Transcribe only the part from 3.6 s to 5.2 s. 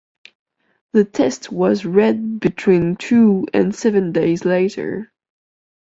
seven days later.